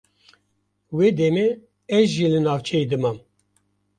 Wê 0.95 1.07
demê 1.17 1.47
ez 1.97 2.07
jî 2.15 2.27
li 2.33 2.39
navçeyê 2.45 2.85
dimam. 2.91 3.17